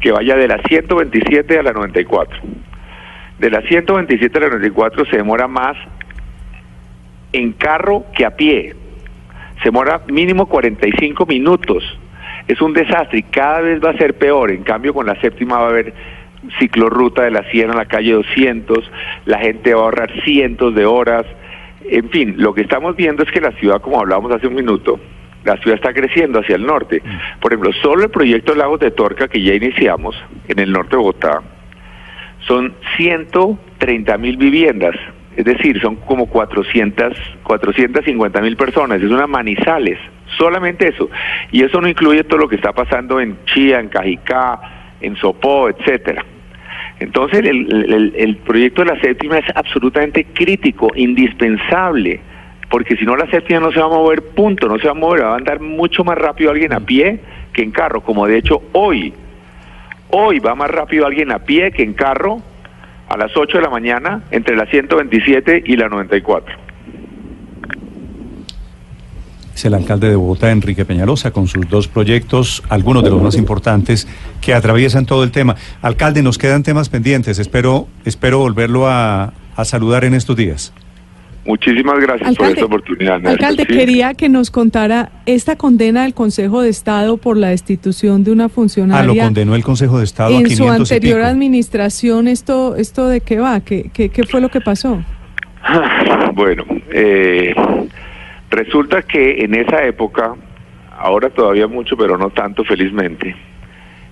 [0.00, 2.40] que vaya de la 127 a la 94.
[3.38, 5.76] De la 127 a la 94 se demora más
[7.32, 8.74] en carro que a pie.
[9.58, 11.98] Se demora mínimo 45 minutos.
[12.48, 14.50] Es un desastre y cada vez va a ser peor.
[14.50, 15.94] En cambio, con la séptima va a haber
[16.58, 18.90] ciclorruta de la 100 a la calle 200,
[19.26, 21.24] la gente va a ahorrar cientos de horas.
[21.84, 24.98] En fin, lo que estamos viendo es que la ciudad, como hablábamos hace un minuto,
[25.44, 27.02] la ciudad está creciendo hacia el norte.
[27.40, 30.16] Por ejemplo, solo el proyecto Lagos de Torca que ya iniciamos
[30.48, 31.42] en el norte de Bogotá
[32.46, 34.96] son 130 mil viviendas,
[35.36, 39.98] es decir, son como 400, 450 mil personas, es una manizales,
[40.36, 41.08] solamente eso.
[41.50, 44.60] Y eso no incluye todo lo que está pasando en Chía, en Cajicá,
[45.00, 46.24] en Sopó, etcétera.
[47.00, 52.20] Entonces, el, el- el proyecto de la séptima es absolutamente crítico, indispensable,
[52.70, 54.94] porque si no la séptima no se va a mover, punto, no se va a
[54.94, 57.20] mover, va a andar mucho más rápido alguien a pie
[57.52, 59.12] que en carro, como de hecho hoy
[60.14, 62.42] Hoy va más rápido alguien a pie que en carro
[63.08, 66.54] a las 8 de la mañana entre la 127 y la 94.
[69.62, 73.36] Es el alcalde de Bogotá, Enrique Peñalosa, con sus dos proyectos, algunos de los más
[73.36, 74.08] importantes
[74.40, 75.54] que atraviesan todo el tema.
[75.82, 77.38] Alcalde, nos quedan temas pendientes.
[77.38, 80.72] Espero, espero volverlo a, a saludar en estos días.
[81.46, 83.20] Muchísimas gracias por esta oportunidad.
[83.20, 83.30] Néstor.
[83.30, 83.76] alcalde, Sí.
[83.78, 88.44] quería que nos contara esta condena del Consejo de Estado por la destitución de una
[88.44, 91.28] Ah, lo funcionaria condenó el Consejo de Estado a en 500 su y anterior pico.
[91.30, 92.26] administración.
[92.26, 93.60] ¿Esto, esto de qué va?
[93.60, 95.00] ¿Qué, qué, qué fue lo que pasó?
[96.34, 97.54] Bueno, eh,
[98.52, 100.34] resulta que en esa época,
[100.96, 103.34] ahora todavía mucho, pero no tanto felizmente,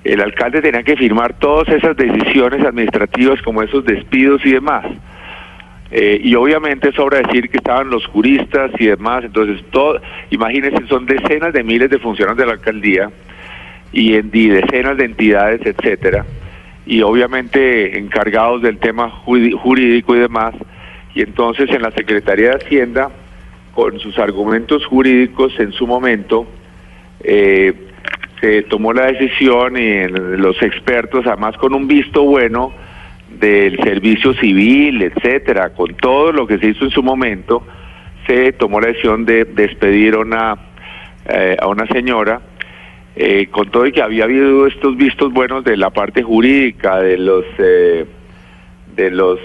[0.03, 4.86] el alcalde tenía que firmar todas esas decisiones administrativas como esos despidos y demás.
[5.93, 11.05] Eh, y obviamente sobra decir que estaban los juristas y demás, entonces todo, imagínense, son
[11.05, 13.11] decenas de miles de funcionarios de la alcaldía
[13.93, 16.24] y, en, decenas de entidades, etcétera,
[16.86, 20.55] y obviamente encargados del tema jurídico y demás,
[21.12, 23.11] y entonces en la Secretaría de Hacienda,
[23.80, 26.46] con sus argumentos jurídicos en su momento,
[27.24, 27.72] eh,
[28.38, 32.74] se tomó la decisión y los expertos, además con un visto bueno
[33.30, 37.66] del servicio civil, etcétera, con todo lo que se hizo en su momento,
[38.26, 40.56] se tomó la decisión de despedir a una,
[41.26, 42.42] eh, a una señora,
[43.16, 47.16] eh, con todo y que había habido estos vistos buenos de la parte jurídica, de
[47.16, 49.40] los, de los,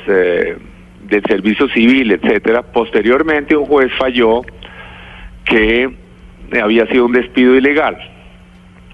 [1.07, 2.61] del servicio civil, etcétera.
[2.63, 4.41] Posteriormente un juez falló
[5.45, 5.89] que
[6.61, 7.97] había sido un despido ilegal.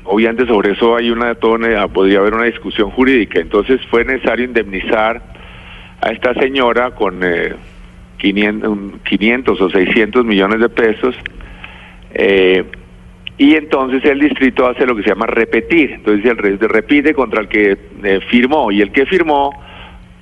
[0.03, 3.39] Obviamente sobre eso hay una, podría haber una discusión jurídica.
[3.39, 5.21] Entonces fue necesario indemnizar
[6.01, 7.53] a esta señora con eh,
[8.17, 11.15] 500, un 500 o 600 millones de pesos.
[12.13, 12.63] eh,
[13.37, 15.93] y entonces el distrito hace lo que se llama repetir.
[15.93, 18.71] Entonces el re- repite contra el que eh, firmó.
[18.71, 19.51] Y el que firmó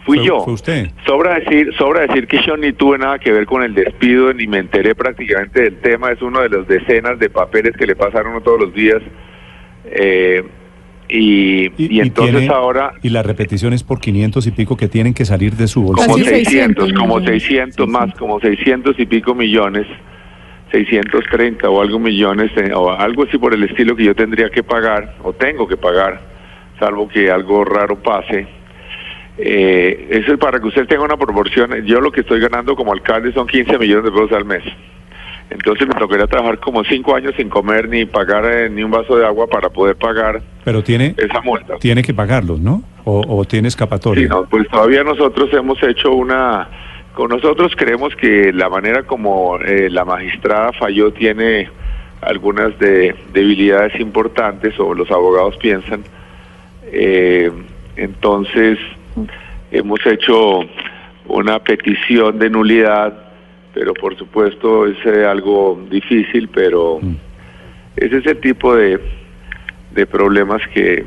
[0.06, 0.40] fui Fue- yo.
[0.42, 0.88] fue usted.
[1.06, 4.48] Sobra decir, sobra decir que yo ni tuve nada que ver con el despido, ni
[4.48, 6.12] me enteré prácticamente del tema.
[6.12, 9.02] Es uno de los decenas de papeles que le pasaron todos los días.
[9.86, 10.44] Eh,
[11.12, 15.14] y, y entonces tiene- ahora Y la repetición es por 500 y pico que tienen
[15.16, 16.08] que salir de su bolsillo.
[16.08, 17.42] como Casi 600, 600 como millones.
[17.44, 19.88] 600 más, como 600 y pico millones,
[20.72, 24.62] 630 o algo millones, eh, o algo así por el estilo que yo tendría que
[24.64, 26.22] pagar, o tengo que pagar,
[26.80, 28.48] salvo que algo raro pase.
[29.42, 31.72] Eh, eso es para que usted tenga una proporción.
[31.86, 34.64] Yo lo que estoy ganando como alcalde son 15 millones de pesos al mes.
[35.50, 39.18] Entonces me tocaría trabajar como 5 años sin comer ni pagar eh, ni un vaso
[39.18, 41.78] de agua para poder pagar Pero tiene, esa multa.
[41.80, 42.84] tiene que pagarlos, ¿no?
[43.06, 44.24] O, o tiene escapatoria.
[44.24, 46.68] Sí, no, pues todavía nosotros hemos hecho una...
[47.16, 51.68] Con nosotros creemos que la manera como eh, la magistrada falló tiene
[52.22, 56.04] algunas de, debilidades importantes, o los abogados piensan.
[56.92, 57.52] Eh,
[57.96, 58.78] entonces,
[59.72, 60.62] hemos hecho
[61.28, 63.14] una petición de nulidad,
[63.74, 67.16] pero por supuesto es eh, algo difícil, pero Mm.
[67.98, 69.00] ese es el tipo de,
[69.94, 71.06] de problemas que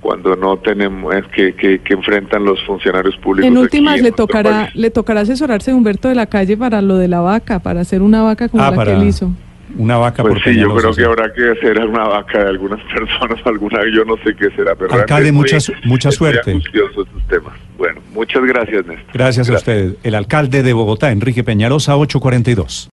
[0.00, 3.46] cuando no tenemos eh, que, que, que enfrentan los funcionarios públicos.
[3.46, 4.74] En aquí últimas le tocará país.
[4.74, 8.02] le tocará asesorarse de Humberto de la Calle para lo de la vaca, para hacer
[8.02, 9.30] una vaca como Ah, la para que él hizo.
[9.76, 12.80] Una vaca Pues por sí, yo creo que habrá que hacer una vaca de algunas
[12.94, 16.52] personas, alguna, yo no sé qué será, pero Alcalde, mucha muy- mucha suerte.
[16.56, 17.52] estos temas.
[17.78, 19.10] Bueno, muchas gracias, Néstor.
[19.12, 19.96] Gracias a usted.
[20.02, 22.90] El alcalde de Bogotá, Enrique Peñalosa, 842.